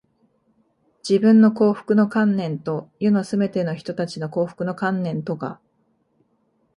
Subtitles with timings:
[1.07, 5.59] 自分の幸福の観念と、世のすべての人たちの幸福の観念とが、